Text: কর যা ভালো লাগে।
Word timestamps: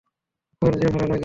কর 0.61 0.73
যা 0.75 0.87
ভালো 0.89 1.05
লাগে। 1.05 1.19